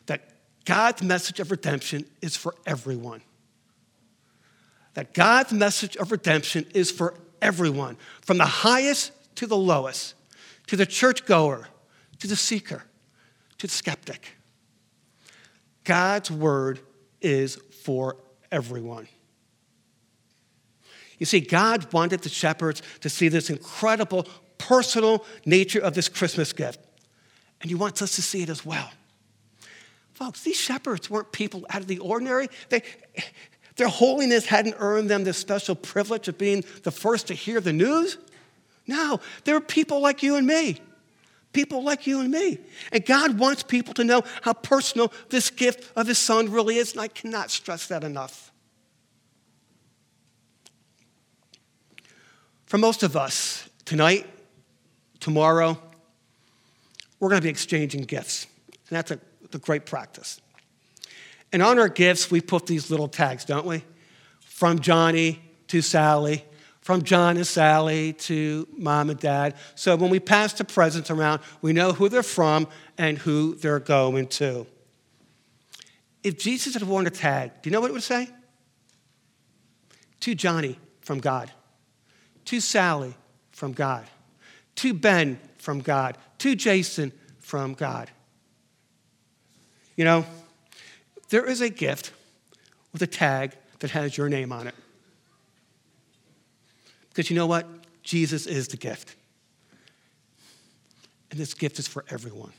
that 0.05 0.29
God's 0.65 1.01
message 1.01 1.39
of 1.39 1.49
redemption 1.49 2.05
is 2.21 2.35
for 2.35 2.53
everyone. 2.65 3.21
That 4.93 5.13
God's 5.13 5.51
message 5.51 5.95
of 5.95 6.11
redemption 6.11 6.65
is 6.73 6.91
for 6.91 7.15
everyone, 7.41 7.97
from 8.21 8.37
the 8.37 8.45
highest 8.45 9.11
to 9.35 9.47
the 9.47 9.57
lowest 9.57 10.13
to 10.69 10.75
the 10.75 10.85
churchgoer, 10.85 11.67
to 12.19 12.27
the 12.27 12.35
seeker, 12.35 12.83
to 13.57 13.65
the 13.65 13.73
skeptic. 13.73 14.35
God's 15.83 16.29
word 16.29 16.79
is 17.21 17.55
for 17.83 18.17
everyone. 18.51 19.07
You 21.17 21.25
see, 21.25 21.39
God 21.39 21.91
wanted 21.91 22.21
the 22.21 22.29
shepherds 22.29 22.83
to 23.01 23.09
see 23.09 23.29
this 23.29 23.49
incredible 23.49 24.27
personal 24.59 25.25
nature 25.43 25.79
of 25.79 25.95
this 25.95 26.07
Christmas 26.07 26.53
gift, 26.53 26.79
and 27.61 27.71
He 27.71 27.75
wants 27.75 28.03
us 28.03 28.15
to 28.17 28.21
see 28.21 28.43
it 28.43 28.49
as 28.49 28.63
well. 28.63 28.91
Folks, 30.13 30.43
these 30.43 30.57
shepherds 30.57 31.09
weren't 31.09 31.31
people 31.31 31.65
out 31.71 31.81
of 31.81 31.87
the 31.87 31.97
ordinary. 31.97 32.47
They, 32.69 32.83
their 33.75 33.87
holiness 33.87 34.45
hadn't 34.45 34.75
earned 34.77 35.09
them 35.09 35.23
this 35.23 35.39
special 35.39 35.73
privilege 35.73 36.27
of 36.27 36.37
being 36.37 36.63
the 36.83 36.91
first 36.91 37.25
to 37.29 37.33
hear 37.33 37.59
the 37.59 37.73
news. 37.73 38.19
No, 38.89 39.19
there 39.43 39.55
are 39.55 39.61
people 39.61 40.01
like 40.01 40.23
you 40.23 40.35
and 40.35 40.47
me. 40.47 40.79
People 41.53 41.83
like 41.83 42.07
you 42.07 42.21
and 42.21 42.31
me. 42.31 42.57
And 42.91 43.05
God 43.05 43.37
wants 43.37 43.61
people 43.61 43.93
to 43.93 44.03
know 44.03 44.23
how 44.41 44.53
personal 44.53 45.13
this 45.29 45.51
gift 45.51 45.91
of 45.95 46.07
His 46.07 46.17
Son 46.17 46.51
really 46.51 46.77
is, 46.77 46.93
and 46.93 47.01
I 47.01 47.07
cannot 47.07 47.51
stress 47.51 47.85
that 47.87 48.03
enough. 48.03 48.51
For 52.65 52.79
most 52.79 53.03
of 53.03 53.15
us, 53.15 53.69
tonight, 53.85 54.27
tomorrow, 55.19 55.77
we're 57.19 57.29
going 57.29 57.41
to 57.41 57.45
be 57.45 57.49
exchanging 57.49 58.03
gifts. 58.03 58.47
And 58.89 58.97
that's 58.97 59.11
a, 59.11 59.19
a 59.53 59.59
great 59.59 59.85
practice. 59.85 60.41
And 61.51 61.61
on 61.61 61.77
our 61.77 61.89
gifts, 61.89 62.31
we 62.31 62.41
put 62.41 62.65
these 62.65 62.89
little 62.89 63.07
tags, 63.07 63.45
don't 63.45 63.67
we? 63.67 63.83
From 64.39 64.79
Johnny 64.79 65.41
to 65.67 65.81
Sally, 65.83 66.43
from 66.89 67.03
John 67.03 67.37
and 67.37 67.45
Sally 67.45 68.13
to 68.13 68.67
mom 68.75 69.11
and 69.11 69.19
dad. 69.19 69.53
So 69.75 69.95
when 69.95 70.09
we 70.09 70.19
pass 70.19 70.53
the 70.53 70.63
presents 70.63 71.11
around, 71.11 71.39
we 71.61 71.71
know 71.71 71.93
who 71.93 72.09
they're 72.09 72.23
from 72.23 72.67
and 72.97 73.15
who 73.15 73.53
they're 73.53 73.77
going 73.79 74.25
to. 74.25 74.65
If 76.23 76.39
Jesus 76.39 76.73
had 76.73 76.81
worn 76.81 77.05
a 77.05 77.11
tag, 77.11 77.51
do 77.61 77.69
you 77.69 77.71
know 77.71 77.79
what 77.79 77.91
it 77.91 77.93
would 77.93 78.01
say? 78.01 78.27
To 80.21 80.33
Johnny 80.33 80.79
from 81.01 81.19
God, 81.19 81.51
to 82.45 82.59
Sally 82.59 83.13
from 83.51 83.73
God, 83.73 84.07
to 84.77 84.91
Ben 84.95 85.39
from 85.59 85.81
God, 85.81 86.17
to 86.39 86.55
Jason 86.55 87.11
from 87.39 87.75
God. 87.75 88.09
You 89.95 90.05
know, 90.05 90.25
there 91.29 91.45
is 91.45 91.61
a 91.61 91.69
gift 91.69 92.13
with 92.93 93.03
a 93.03 93.07
tag 93.07 93.55
that 93.77 93.91
has 93.91 94.17
your 94.17 94.27
name 94.27 94.51
on 94.51 94.65
it. 94.65 94.73
Because 97.09 97.29
you 97.29 97.35
know 97.35 97.47
what? 97.47 97.67
Jesus 98.03 98.45
is 98.45 98.67
the 98.69 98.77
gift. 98.77 99.15
And 101.31 101.39
this 101.39 101.53
gift 101.53 101.79
is 101.79 101.87
for 101.87 102.05
everyone. 102.09 102.53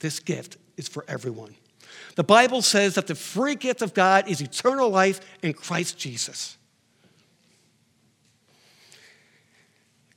This 0.00 0.20
gift 0.20 0.56
is 0.76 0.88
for 0.88 1.04
everyone. 1.08 1.54
The 2.16 2.24
Bible 2.24 2.62
says 2.62 2.94
that 2.94 3.06
the 3.06 3.14
free 3.14 3.54
gift 3.54 3.82
of 3.82 3.94
God 3.94 4.28
is 4.28 4.40
eternal 4.40 4.90
life 4.90 5.20
in 5.42 5.52
Christ 5.52 5.98
Jesus. 5.98 6.56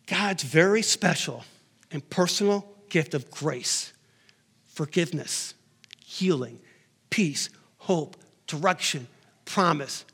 God's 0.08 0.44
very 0.44 0.82
special 0.82 1.46
and 1.92 2.08
personal 2.10 2.68
gift 2.90 3.14
of 3.14 3.32
grace, 3.32 3.94
forgiveness, 4.68 5.54
healing, 6.06 6.60
peace, 7.10 7.50
hope, 7.78 8.18
direction, 8.48 9.08
promise, 9.46 10.06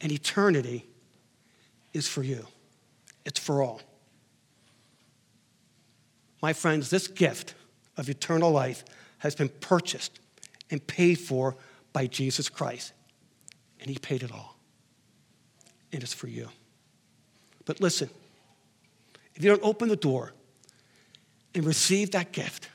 and 0.00 0.12
eternity 0.12 0.86
is 1.92 2.08
for 2.08 2.22
you, 2.22 2.46
it's 3.24 3.38
for 3.38 3.62
all. 3.62 3.80
My 6.40 6.52
friends, 6.52 6.90
this 6.90 7.08
gift 7.08 7.54
of 7.96 8.08
eternal 8.08 8.50
life 8.50 8.84
has 9.18 9.34
been 9.34 9.48
purchased 9.48 10.20
and 10.70 10.84
paid 10.86 11.16
for 11.16 11.56
by 11.92 12.06
Jesus 12.06 12.48
Christ. 12.48 12.92
And 13.80 13.90
He 13.90 13.98
paid 13.98 14.22
it 14.22 14.32
all. 14.32 14.56
And 15.92 16.02
it's 16.02 16.12
for 16.12 16.28
you. 16.28 16.48
But 17.64 17.80
listen, 17.80 18.08
if 19.34 19.42
you 19.42 19.50
don't 19.50 19.62
open 19.64 19.88
the 19.88 19.96
door 19.96 20.32
and 21.54 21.64
receive 21.64 22.12
that 22.12 22.32
gift, 22.32 22.68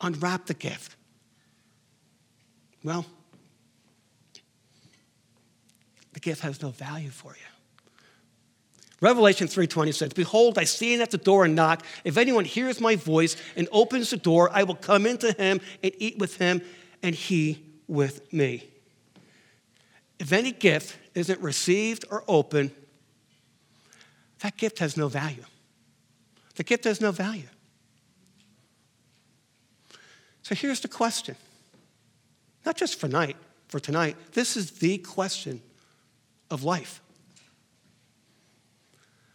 unwrap 0.00 0.46
the 0.46 0.54
gift, 0.54 0.96
well, 2.84 3.06
the 6.12 6.20
gift 6.20 6.42
has 6.42 6.60
no 6.62 6.70
value 6.70 7.10
for 7.10 7.32
you. 7.32 7.51
Revelation 9.02 9.48
3:20 9.48 9.90
says, 9.90 10.12
"Behold, 10.12 10.56
I 10.56 10.64
stand 10.64 11.02
at 11.02 11.10
the 11.10 11.18
door 11.18 11.44
and 11.44 11.56
knock. 11.56 11.84
If 12.04 12.16
anyone 12.16 12.44
hears 12.44 12.80
my 12.80 12.94
voice 12.94 13.34
and 13.56 13.68
opens 13.72 14.10
the 14.10 14.16
door, 14.16 14.48
I 14.52 14.62
will 14.62 14.76
come 14.76 15.06
into 15.06 15.32
him 15.32 15.60
and 15.82 15.92
eat 15.98 16.18
with 16.18 16.36
him 16.36 16.62
and 17.02 17.12
he 17.12 17.64
with 17.88 18.32
me." 18.32 18.70
If 20.20 20.32
any 20.32 20.52
gift 20.52 20.96
isn't 21.14 21.40
received 21.40 22.04
or 22.10 22.22
open, 22.28 22.72
that 24.38 24.56
gift 24.56 24.78
has 24.78 24.96
no 24.96 25.08
value. 25.08 25.46
The 26.54 26.62
gift 26.62 26.84
has 26.84 27.00
no 27.00 27.10
value. 27.10 27.48
So 30.42 30.54
here's 30.54 30.78
the 30.78 30.86
question. 30.86 31.34
Not 32.64 32.76
just 32.76 33.00
for 33.00 33.08
night, 33.08 33.36
for 33.66 33.80
tonight. 33.80 34.16
This 34.34 34.56
is 34.56 34.70
the 34.70 34.98
question 34.98 35.60
of 36.50 36.62
life. 36.62 37.00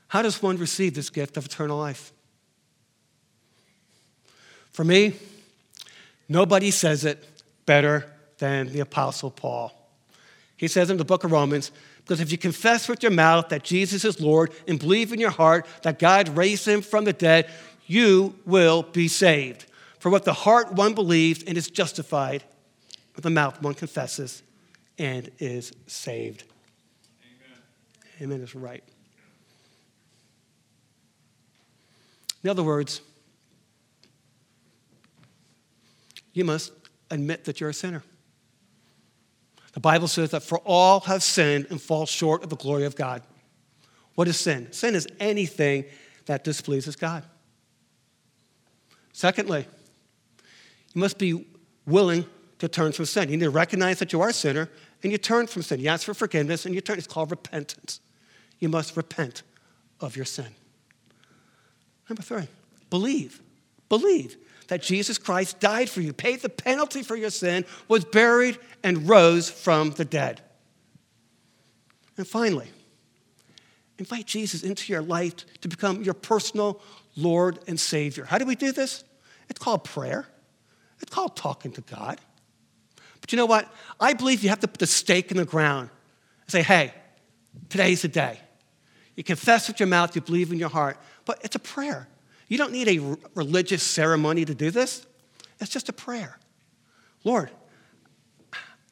How 0.10 0.22
does 0.22 0.42
one 0.42 0.58
receive 0.58 0.94
this 0.94 1.10
gift 1.10 1.38
of 1.38 1.46
eternal 1.46 1.78
life? 1.78 2.14
For 4.72 4.84
me, 4.84 5.16
nobody 6.30 6.72
says 6.72 7.04
it 7.04 7.24
better 7.66 8.12
than 8.38 8.72
the 8.72 8.80
Apostle 8.80 9.32
Paul. 9.32 9.74
He 10.56 10.68
says 10.68 10.90
in 10.90 10.98
the 10.98 11.06
book 11.06 11.24
of 11.24 11.32
Romans, 11.32 11.72
because 11.98 12.22
if 12.22 12.32
you 12.32 12.38
confess 12.38 12.88
with 12.88 13.04
your 13.04 13.12
mouth 13.12 13.50
that 13.50 13.64
Jesus 13.64 14.06
is 14.06 14.22
Lord 14.22 14.52
and 14.68 14.80
believe 14.80 15.12
in 15.12 15.20
your 15.20 15.30
heart 15.30 15.66
that 15.84 16.00
God 16.00 16.30
raised 16.38 16.66
him 16.68 16.82
from 16.82 17.04
the 17.04 17.14
dead, 17.14 17.50
you 17.86 18.36
will 18.46 18.84
be 18.84 19.08
saved. 19.08 19.66
For 20.00 20.10
what 20.10 20.24
the 20.24 20.34
heart 20.34 20.74
one 20.74 20.94
believes 20.94 21.44
and 21.44 21.58
is 21.58 21.70
justified, 21.70 22.44
with 23.16 23.24
the 23.24 23.30
mouth 23.30 23.62
one 23.62 23.74
confesses 23.74 24.42
and 24.98 25.30
is 25.40 25.74
saved. 25.88 26.44
Amen. 28.22 28.32
Amen 28.32 28.42
is 28.42 28.56
right. 28.56 28.84
In 32.44 32.50
other 32.50 32.64
words, 32.64 33.02
you 36.34 36.46
must 36.46 36.72
admit 37.10 37.46
that 37.46 37.60
you're 37.60 37.70
a 37.70 37.74
sinner. 37.74 38.04
The 39.74 39.80
Bible 39.80 40.08
says 40.08 40.32
that 40.32 40.44
for 40.44 40.60
all 40.60 41.02
have 41.02 41.24
sinned 41.24 41.68
and 41.70 41.82
fall 41.82 42.06
short 42.06 42.44
of 42.44 42.50
the 42.50 42.56
glory 42.56 42.86
of 42.86 42.96
God. 42.96 43.22
What 44.16 44.28
is 44.28 44.40
sin? 44.40 44.72
Sin 44.72 44.96
is 44.96 45.08
anything 45.20 45.86
that 46.26 46.44
displeases 46.44 46.96
God. 46.96 47.24
Secondly, 49.14 49.66
you 50.94 51.02
must 51.02 51.18
be 51.18 51.46
willing 51.86 52.26
to 52.60 52.68
turn 52.68 52.92
from 52.92 53.06
sin. 53.06 53.30
You 53.30 53.38
need 53.38 53.46
to 53.46 53.50
recognize 53.52 54.00
that 54.00 54.14
you 54.14 54.22
are 54.22 54.30
a 54.30 54.34
sinner 54.34 54.70
and 55.04 55.12
you 55.12 55.18
turn 55.18 55.48
from 55.48 55.62
sin. 55.62 55.80
You 55.80 55.90
ask 55.90 56.06
for 56.06 56.14
forgiveness 56.14 56.66
and 56.66 56.74
you 56.74 56.82
turn. 56.82 56.98
It's 56.98 57.08
called 57.08 57.32
repentance. 57.32 58.00
You 58.60 58.70
must 58.70 58.98
repent 58.98 59.44
of 60.00 60.16
your 60.16 60.26
sin. 60.26 60.48
Number 62.10 62.22
three, 62.22 62.48
believe. 62.90 63.42
Believe 63.90 64.38
that 64.68 64.82
Jesus 64.82 65.18
Christ 65.18 65.60
died 65.60 65.90
for 65.90 66.02
you, 66.02 66.14
paid 66.14 66.42
the 66.42 66.50
penalty 66.50 67.04
for 67.04 67.16
your 67.16 67.30
sin, 67.30 67.66
was 67.88 68.04
buried, 68.04 68.58
and 68.84 69.08
rose 69.08 69.50
from 69.50 69.92
the 69.92 70.06
dead. 70.06 70.42
And 72.18 72.28
finally, 72.28 72.70
invite 73.98 74.26
Jesus 74.26 74.64
into 74.64 74.92
your 74.92 75.02
life 75.02 75.36
to 75.62 75.68
become 75.68 76.04
your 76.04 76.14
personal 76.14 76.82
Lord 77.16 77.60
and 77.68 77.80
Savior. 77.80 78.26
How 78.26 78.38
do 78.38 78.46
we 78.46 78.56
do 78.56 78.72
this? 78.72 79.04
It's 79.50 79.60
called 79.60 79.84
prayer, 79.84 80.28
it's 81.00 81.14
called 81.14 81.36
talking 81.36 81.72
to 81.74 81.82
God. 81.82 82.20
But 83.22 83.32
you 83.32 83.38
know 83.38 83.46
what? 83.46 83.72
I 84.00 84.14
believe 84.14 84.44
you 84.44 84.50
have 84.50 84.60
to 84.62 84.68
put 84.68 84.80
the 84.80 84.88
stake 84.88 85.32
in 85.32 85.38
the 85.38 85.46
ground 85.46 85.90
and 86.42 86.52
say, 86.52 86.62
hey, 86.62 86.94
today's 87.70 88.02
the 88.04 88.08
day. 88.08 88.40
You 89.16 89.24
confess 89.24 89.68
with 89.68 89.80
your 89.80 89.88
mouth, 89.88 90.16
you 90.16 90.22
believe 90.22 90.52
in 90.52 90.60
your 90.60 90.70
heart, 90.70 90.98
but 91.28 91.40
it's 91.44 91.56
a 91.56 91.60
prayer. 91.60 92.08
You 92.48 92.58
don't 92.58 92.72
need 92.72 92.88
a 92.88 93.18
religious 93.36 93.84
ceremony 93.84 94.46
to 94.46 94.56
do 94.56 94.72
this. 94.72 95.06
It's 95.60 95.70
just 95.70 95.90
a 95.90 95.94
prayer. 95.94 96.40
Lord, 97.26 97.52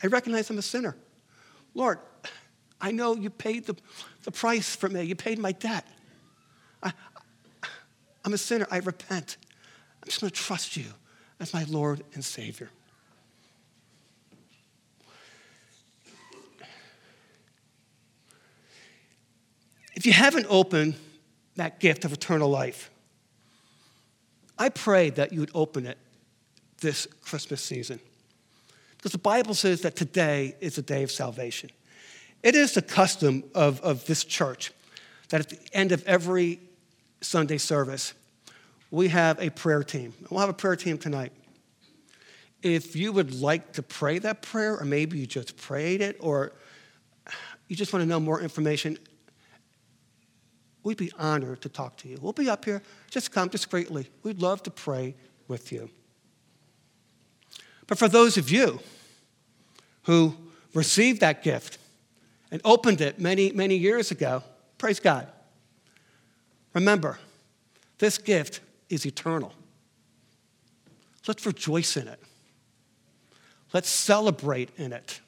I 0.04 0.08
recognize 0.08 0.50
I'm 0.50 0.58
a 0.58 0.62
sinner. 0.62 0.98
Lord, 1.74 2.00
I 2.82 2.92
know 2.92 3.16
you 3.16 3.30
paid 3.30 3.66
the, 3.66 3.76
the 4.24 4.32
price 4.32 4.76
for 4.76 4.90
me. 4.90 5.04
You 5.04 5.16
paid 5.16 5.40
my 5.40 5.54
debt. 5.54 5.88
I, 6.84 6.92
I'm 8.26 8.34
a 8.34 8.38
sinner. 8.38 8.68
I 8.70 8.80
repent. 8.80 9.38
I'm 10.04 10.08
just 10.08 10.20
going 10.20 10.30
to 10.30 10.36
trust 10.36 10.76
you 10.76 10.86
as 11.40 11.54
my 11.54 11.64
Lord 11.64 12.04
and 12.14 12.24
Savior. 12.24 12.70
If 19.96 20.06
you 20.06 20.12
haven't 20.12 20.48
opened 20.50 20.96
that 21.56 21.80
gift 21.80 22.06
of 22.06 22.14
eternal 22.14 22.50
life, 22.50 22.92
I 24.58 24.70
pray 24.70 25.10
that 25.12 25.34
you 25.34 25.40
would 25.40 25.52
open 25.54 25.86
it 25.86 25.98
this 26.82 27.08
Christmas 27.22 27.62
season. 27.62 28.00
Because 28.98 29.12
the 29.12 29.18
Bible 29.18 29.54
says 29.54 29.82
that 29.82 29.96
today 29.96 30.56
is 30.60 30.78
a 30.78 30.82
day 30.82 31.04
of 31.04 31.12
salvation. 31.12 31.70
It 32.44 32.56
is 32.56 32.74
the 32.74 32.82
custom 32.82 33.44
of, 33.54 33.82
of 33.82 34.06
this 34.06 34.24
church 34.24 34.72
that 35.30 35.42
at 35.42 35.50
the 35.50 35.60
end 35.74 35.92
of 35.92 36.04
every 36.06 36.60
Sunday 37.22 37.58
service, 37.58 38.14
we 38.92 39.08
have 39.10 39.40
a 39.42 39.50
prayer 39.50 39.84
team. 39.84 40.14
We'll 40.30 40.40
have 40.40 40.50
a 40.50 40.54
prayer 40.54 40.76
team 40.76 40.98
tonight. 40.98 41.32
If 42.62 42.96
you 42.96 43.12
would 43.12 43.34
like 43.42 43.74
to 43.74 43.84
pray 43.84 44.20
that 44.20 44.42
prayer, 44.42 44.80
or 44.80 44.86
maybe 44.86 45.20
you 45.20 45.26
just 45.26 45.58
prayed 45.58 46.02
it, 46.02 46.18
or 46.20 46.54
you 47.68 47.76
just 47.76 47.94
want 47.94 48.04
to 48.04 48.08
know 48.08 48.20
more 48.20 48.42
information, 48.42 48.98
we'd 50.86 50.98
be 50.98 51.12
honored 51.18 51.60
to 51.62 51.68
talk 51.68 51.98
to 51.98 52.08
you. 52.08 52.18
We'll 52.22 52.32
be 52.32 52.48
up 52.48 52.64
here. 52.64 52.82
Just 53.10 53.32
come 53.32 53.50
discreetly. 53.50 54.08
We'd 54.24 54.40
love 54.42 54.62
to 54.64 54.72
pray 54.72 55.16
with 55.48 55.72
you. 55.72 55.90
But 57.88 57.98
for 57.98 58.08
those 58.08 58.38
of 58.38 58.50
you 58.52 58.80
who 60.04 60.36
received 60.76 61.22
that 61.22 61.44
gift 61.44 61.80
and 62.52 62.62
opened 62.64 63.02
it 63.02 63.20
many, 63.20 63.52
many 63.52 63.76
years 63.76 64.12
ago, 64.12 64.44
praise 64.78 65.00
God. 65.00 65.28
Remember, 66.76 67.18
this 67.98 68.20
gift 68.20 68.60
is 68.88 69.08
eternal. 69.08 69.54
Let's 71.28 71.46
rejoice 71.48 71.98
in 71.98 72.08
it. 72.08 72.20
Let's 73.74 73.90
celebrate 73.90 74.70
in 74.78 74.94
it. 74.94 75.20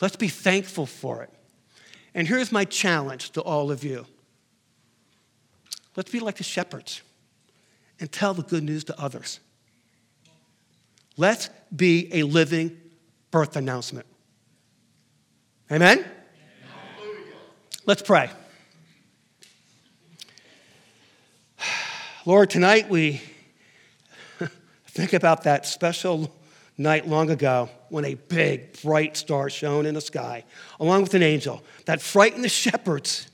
Let's 0.00 0.16
be 0.16 0.28
thankful 0.28 0.86
for 0.86 1.24
it. 1.24 1.30
And 2.14 2.28
here's 2.28 2.52
my 2.52 2.64
challenge 2.64 3.30
to 3.30 3.40
all 3.40 3.72
of 3.72 3.82
you 3.82 4.06
Let's 6.00 6.10
be 6.10 6.20
like 6.20 6.36
the 6.36 6.44
shepherds 6.44 7.02
and 8.00 8.10
tell 8.10 8.32
the 8.32 8.42
good 8.42 8.62
news 8.64 8.84
to 8.84 8.98
others. 8.98 9.38
Let's 11.18 11.50
be 11.76 12.08
a 12.14 12.22
living 12.22 12.74
birth 13.30 13.54
announcement. 13.54 14.06
Amen? 15.70 15.98
Amen. 15.98 16.10
Let's 17.84 18.00
pray. 18.00 18.30
Lord, 22.24 22.48
tonight 22.48 22.88
we 22.88 23.20
think 24.86 25.12
about 25.12 25.42
that 25.42 25.66
special 25.66 26.34
night 26.78 27.06
long 27.08 27.28
ago 27.28 27.68
when 27.90 28.06
a 28.06 28.14
big, 28.14 28.80
bright 28.80 29.18
star 29.18 29.50
shone 29.50 29.84
in 29.84 29.92
the 29.92 30.00
sky, 30.00 30.44
along 30.80 31.02
with 31.02 31.12
an 31.12 31.22
angel 31.22 31.62
that 31.84 32.00
frightened 32.00 32.42
the 32.42 32.48
shepherds 32.48 33.29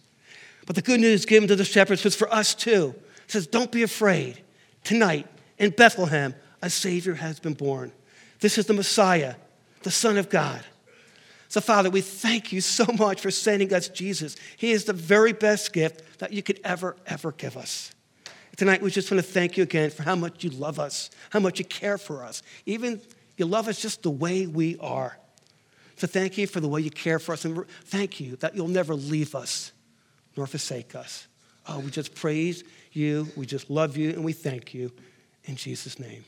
but 0.67 0.75
the 0.75 0.83
good 0.83 1.01
news 1.01 1.25
given 1.25 1.49
to 1.49 1.57
the 1.57 1.65
shepherds 1.65 2.05
was 2.05 2.17
for 2.17 2.33
us 2.33 2.55
too. 2.55 2.95
It 3.25 3.31
says, 3.31 3.47
Don't 3.47 3.73
be 3.73 3.83
afraid. 3.83 4.43
Tonight 4.85 5.27
in 5.59 5.71
Bethlehem, 5.71 6.35
a 6.61 6.69
Savior 6.69 7.15
has 7.15 7.41
been 7.41 7.55
born. 7.55 7.93
This 8.41 8.59
is 8.59 8.67
the 8.67 8.75
Messiah, 8.75 9.37
the 9.83 9.91
Son 9.91 10.19
of 10.19 10.29
God. 10.29 10.63
So, 11.49 11.61
Father, 11.61 11.89
we 11.89 12.01
thank 12.01 12.53
you 12.53 12.61
so 12.61 12.85
much 12.99 13.21
for 13.21 13.31
sending 13.31 13.73
us 13.73 13.89
Jesus. 13.89 14.37
He 14.57 14.73
is 14.73 14.85
the 14.85 14.93
very 14.93 15.33
best 15.33 15.73
gift 15.73 16.19
that 16.19 16.33
you 16.33 16.43
could 16.43 16.61
ever, 16.65 16.97
ever 17.07 17.33
give 17.33 17.57
us. 17.57 17.93
Tonight, 18.57 18.83
we 18.83 18.91
just 18.91 19.11
want 19.11 19.25
to 19.25 19.31
thank 19.31 19.57
you 19.57 19.63
again 19.63 19.91
for 19.91 20.03
how 20.03 20.17
much 20.17 20.43
you 20.43 20.51
love 20.51 20.81
us, 20.81 21.11
how 21.31 21.41
much 21.41 21.59
you 21.59 21.65
care 21.65 21.99
for 21.99 22.25
us. 22.25 22.43
Even 22.65 23.01
you 23.37 23.47
love 23.47 23.69
us 23.69 23.81
just 23.81 24.03
the 24.03 24.11
way 24.11 24.47
we 24.47 24.77
are. 24.79 25.17
So, 25.97 26.07
thank 26.07 26.37
you 26.37 26.47
for 26.47 26.59
the 26.61 26.69
way 26.69 26.81
you 26.81 26.91
care 26.91 27.21
for 27.21 27.33
us. 27.33 27.45
And 27.45 27.65
thank 27.85 28.19
you 28.19 28.37
that 28.37 28.57
you'll 28.57 28.69
never 28.69 28.95
leave 28.95 29.35
us 29.35 29.73
nor 30.37 30.47
forsake 30.47 30.95
us. 30.95 31.27
Oh, 31.69 31.81
we 31.81 31.91
just 31.91 32.15
praise 32.15 32.65
you, 32.93 33.29
we 33.37 33.47
just 33.47 33.71
love 33.71 33.97
you, 33.97 34.11
and 34.11 34.25
we 34.25 34.33
thank 34.33 34.75
you 34.75 34.93
in 35.45 35.57
Jesus' 35.57 35.99
name. 35.99 36.25